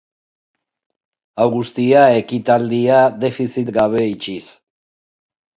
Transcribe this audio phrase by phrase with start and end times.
[1.43, 4.43] Hau guztia ekitaldia defizit gabe itxiz.